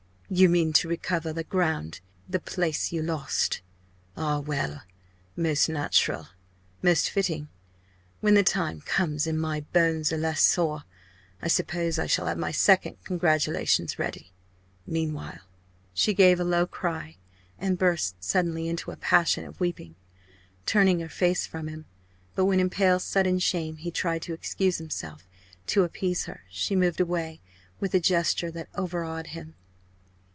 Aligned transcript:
You 0.33 0.47
mean 0.47 0.71
to 0.73 0.87
recover, 0.87 1.33
the 1.33 1.43
ground 1.43 1.99
the 2.29 2.39
place 2.39 2.93
you 2.93 3.01
lost. 3.03 3.61
Ah, 4.15 4.39
well! 4.39 4.83
most 5.35 5.67
natural! 5.67 6.29
most 6.81 7.09
fitting! 7.09 7.49
When 8.21 8.35
the 8.35 8.41
time 8.41 8.79
comes 8.79 9.27
and 9.27 9.37
my 9.37 9.59
bones 9.73 10.09
are 10.13 10.17
less 10.17 10.41
sore 10.41 10.85
I 11.41 11.49
suppose 11.49 11.99
I 11.99 12.05
shall 12.07 12.27
have 12.27 12.37
my 12.37 12.51
second 12.51 13.03
congratulations 13.03 13.99
ready! 13.99 14.31
Meanwhile" 14.87 15.39
She 16.01 16.13
gave 16.13 16.39
a 16.39 16.45
low 16.45 16.65
cry 16.65 17.17
and 17.59 17.77
burst 17.77 18.15
suddenly 18.23 18.69
into 18.69 18.91
a 18.91 18.95
passion 18.95 19.43
of 19.43 19.59
weeping, 19.59 19.95
turning 20.65 21.01
her 21.01 21.09
face 21.09 21.45
from 21.45 21.67
him. 21.67 21.87
But 22.35 22.45
when 22.45 22.61
in 22.61 22.69
pale 22.69 23.01
sudden 23.01 23.39
shame 23.39 23.75
he 23.75 23.91
tried 23.91 24.21
to 24.21 24.33
excuse 24.33 24.77
himself 24.77 25.27
to 25.67 25.83
appease 25.83 26.23
her 26.23 26.43
she 26.49 26.73
moved 26.73 27.01
away, 27.01 27.41
with 27.81 27.93
a 27.93 27.99
gesture 27.99 28.49
that 28.51 28.69
overawed 28.75 29.27
him. 29.27 29.55